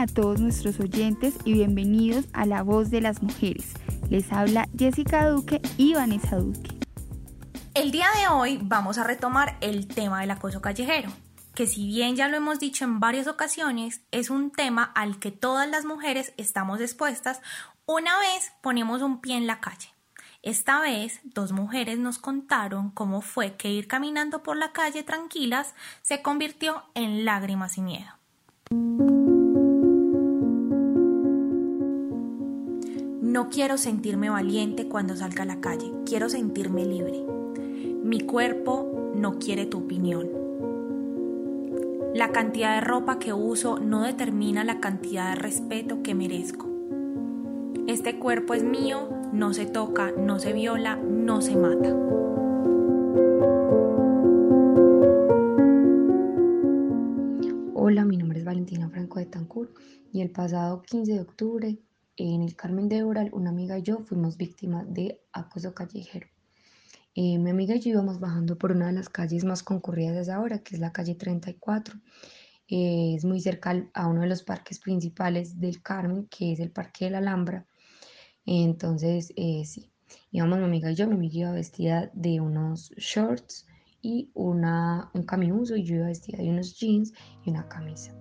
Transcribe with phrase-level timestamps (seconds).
[0.00, 3.74] a todos nuestros oyentes y bienvenidos a La Voz de las Mujeres.
[4.08, 6.70] Les habla Jessica Duque y Vanessa Duque.
[7.74, 11.10] El día de hoy vamos a retomar el tema del acoso callejero,
[11.54, 15.32] que si bien ya lo hemos dicho en varias ocasiones, es un tema al que
[15.32, 17.42] todas las mujeres estamos expuestas
[17.84, 19.90] una vez ponemos un pie en la calle.
[20.40, 25.74] Esta vez, dos mujeres nos contaron cómo fue que ir caminando por la calle tranquilas
[26.00, 28.19] se convirtió en lágrimas y miedo.
[33.40, 37.24] No quiero sentirme valiente cuando salga a la calle, quiero sentirme libre.
[38.04, 40.28] Mi cuerpo no quiere tu opinión.
[42.14, 46.68] La cantidad de ropa que uso no determina la cantidad de respeto que merezco.
[47.86, 51.96] Este cuerpo es mío, no se toca, no se viola, no se mata.
[57.72, 59.72] Hola, mi nombre es Valentina Franco de Tancur
[60.12, 61.78] y el pasado 15 de octubre
[62.20, 66.28] en el Carmen de Oral una amiga y yo fuimos víctimas de acoso callejero.
[67.14, 70.32] Eh, mi amiga y yo íbamos bajando por una de las calles más concurridas de
[70.32, 71.98] ahora, que es la calle 34.
[72.68, 76.70] Eh, es muy cerca a uno de los parques principales del Carmen, que es el
[76.70, 77.66] Parque de la Alhambra.
[78.44, 79.90] Entonces, eh, sí,
[80.30, 83.66] íbamos mi amiga y yo, mi amiga iba vestida de unos shorts
[84.02, 87.12] y una, un camiuso y yo iba vestida de unos jeans
[87.44, 88.14] y una camisa.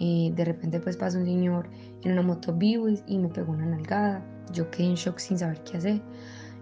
[0.00, 1.68] Eh, de repente pues pasó un señor
[2.02, 4.22] en una moto vivo y, me pegó una nalgada.
[4.52, 6.02] Yo quedé en shock sin saber qué hacer.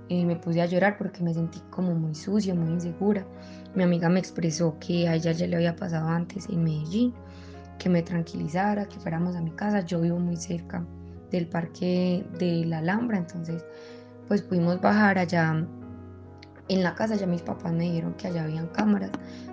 [0.09, 3.27] Eh, me puse a llorar porque me sentí como muy sucia, muy insegura.
[3.75, 7.13] Mi amiga me expresó que a ella ya le había pasado antes en Medellín,
[7.79, 9.81] que me tranquilizara, que fuéramos a mi casa.
[9.81, 10.85] Yo vivo muy cerca
[11.31, 13.65] del parque de la Alhambra, entonces
[14.29, 15.67] pues pudimos bajar allá
[16.69, 19.11] en la casa, ya mis papás me dijeron que allá habían cámaras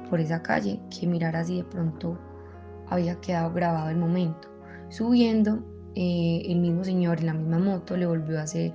[0.09, 2.17] por esa calle, que mirar así de pronto
[2.93, 4.49] había quedado grabado el momento.
[4.89, 5.63] Subiendo,
[5.95, 8.73] eh, el mismo señor en la misma moto le volvió a hacer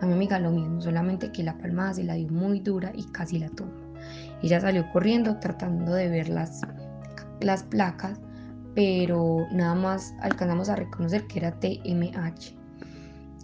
[0.00, 3.04] a mi amiga lo mismo, solamente que la palmada se la dio muy dura y
[3.12, 3.74] casi la tumba.
[4.42, 6.60] Ella salió corriendo tratando de ver las,
[7.40, 8.20] las placas
[8.76, 12.54] pero nada más alcanzamos a reconocer que era TMH.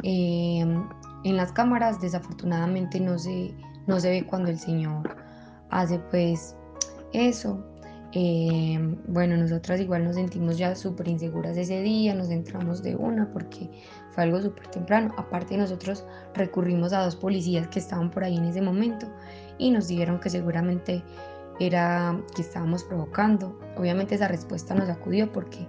[0.03, 0.87] Em,
[1.25, 3.55] en las cámaras desafortunadamente no se,
[3.87, 5.17] no se ve cuando el señor
[5.71, 6.55] hace pues
[7.15, 7.65] eso.
[8.15, 13.33] Em, bueno, nosotras igual nos sentimos ya súper inseguras ese día, nos entramos de una
[13.33, 13.71] porque
[14.11, 15.15] fue algo súper temprano.
[15.17, 19.07] Aparte nosotros recurrimos a dos policías que estaban por ahí en ese momento
[19.57, 21.03] y nos dijeron que seguramente
[21.59, 23.59] era que estábamos provocando.
[23.77, 25.67] Obviamente esa respuesta nos acudió porque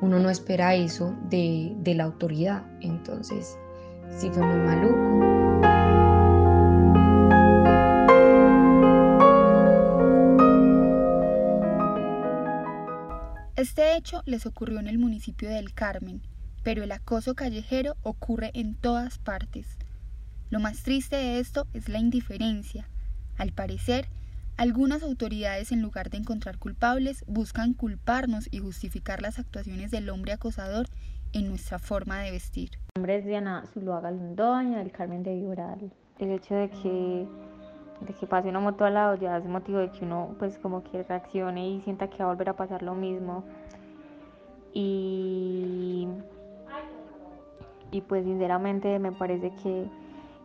[0.00, 2.64] uno no espera eso de, de la autoridad.
[2.80, 3.56] Entonces,
[4.16, 5.47] sí fue muy maluco.
[13.58, 16.22] Este hecho les ocurrió en el municipio del Carmen,
[16.62, 19.78] pero el acoso callejero ocurre en todas partes.
[20.48, 22.88] Lo más triste de esto es la indiferencia.
[23.36, 24.06] Al parecer,
[24.56, 30.34] algunas autoridades, en lugar de encontrar culpables, buscan culparnos y justificar las actuaciones del hombre
[30.34, 30.86] acosador
[31.32, 32.70] en nuestra forma de vestir.
[32.94, 35.92] Mi nombre es Diana Zuluaga del Carmen de Vibral.
[36.20, 37.26] El hecho de que,
[38.00, 40.82] de que pase una moto al lado ya es motivo de que uno pues como
[40.82, 43.44] que reaccione y sienta que va a volver a pasar lo mismo.
[44.72, 46.06] Y,
[47.90, 49.86] y pues sinceramente me parece que,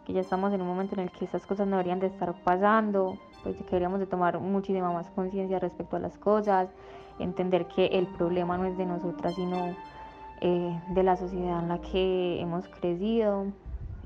[0.05, 2.33] que ya estamos en un momento en el que estas cosas no deberían de estar
[2.43, 6.69] pasando pues que deberíamos de tomar muchísima más conciencia respecto a las cosas,
[7.19, 9.75] entender que el problema no es de nosotras, sino
[10.41, 13.47] eh, de la sociedad en la que hemos crecido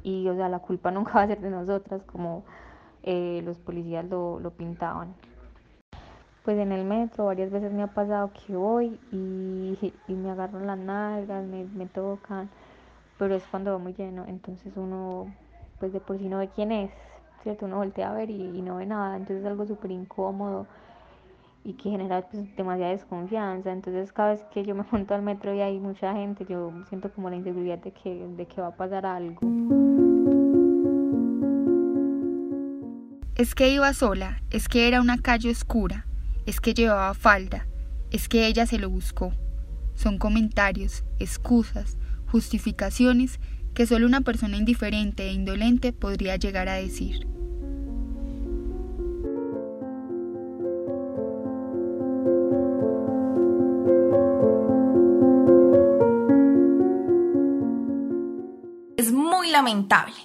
[0.04, 2.44] y o sea, la culpa nunca va a ser de nosotras como
[3.10, 5.16] eh, los policías lo, lo, pintaban.
[6.44, 10.68] Pues en el metro varias veces me ha pasado que voy y, y me agarran
[10.68, 12.50] las nalgas, me, me tocan,
[13.18, 15.34] pero es cuando va muy lleno, entonces uno
[15.80, 16.92] pues de por sí no ve quién es,
[17.44, 17.66] ¿cierto?
[17.66, 20.68] Uno voltea a ver y, no ve nada, entonces es algo súper incómodo
[21.64, 23.72] y que genera pues, demasiada desconfianza.
[23.72, 27.10] Entonces cada vez que yo me monto al metro y hay mucha gente, yo siento
[27.14, 30.07] como la inseguridad de que, de que va a pasar algo.
[33.38, 36.08] Es que iba sola, es que era una calle oscura,
[36.48, 37.68] es que llevaba falda,
[38.10, 39.32] es que ella se lo buscó.
[39.94, 41.98] Son comentarios, excusas,
[42.32, 43.40] justificaciones
[43.76, 47.28] que solo una persona indiferente e indolente podría llegar a decir.
[58.98, 60.16] Es muy lamentable,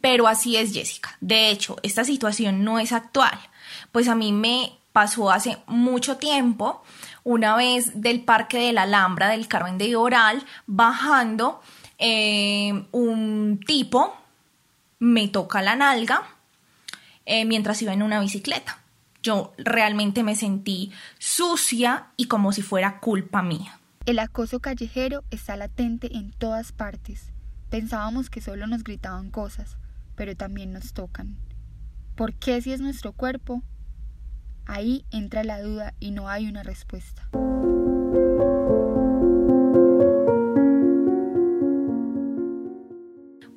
[0.00, 1.16] pero así es Jessica.
[1.20, 3.38] De hecho, esta situación no es actual,
[3.92, 6.82] pues a mí me pasó hace mucho tiempo
[7.22, 11.60] una vez del Parque de la Alhambra del Carmen de Oral, bajando,
[11.98, 14.16] eh, un tipo
[14.98, 16.22] me toca la nalga
[17.24, 18.78] eh, mientras iba en una bicicleta.
[19.22, 23.80] Yo realmente me sentí sucia y como si fuera culpa mía.
[24.06, 27.32] El acoso callejero está latente en todas partes.
[27.70, 29.76] Pensábamos que solo nos gritaban cosas,
[30.16, 31.36] pero también nos tocan.
[32.16, 33.62] ¿Por qué si es nuestro cuerpo?
[34.64, 37.28] Ahí entra la duda y no hay una respuesta.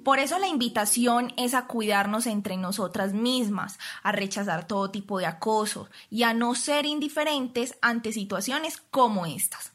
[0.04, 5.28] Por eso la invitación es a cuidarnos entre nosotras mismas, a rechazar todo tipo de
[5.28, 9.72] acoso y a no ser indiferentes ante situaciones como estas.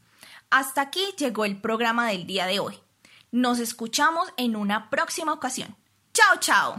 [0.50, 2.78] Hasta aquí llegó el programa del día de hoy.
[3.30, 5.76] Nos escuchamos en una próxima ocasión.
[6.14, 6.76] Chao, chao.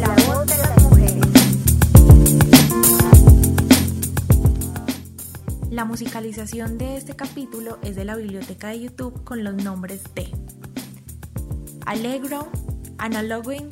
[0.00, 1.22] La voz de las mujeres.
[5.70, 10.32] La musicalización de este capítulo es de la biblioteca de YouTube con los nombres de
[11.86, 12.50] Allegro,
[12.98, 13.68] Analoging,